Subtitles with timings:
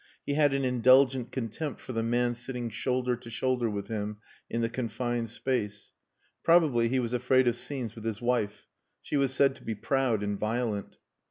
[0.25, 4.17] He had an indulgent contempt for the man sitting shoulder to shoulder with him
[4.49, 5.93] in the confined space.
[6.43, 8.65] Probably he was afraid of scenes with his wife.
[9.03, 10.97] She was said to be proud and violent.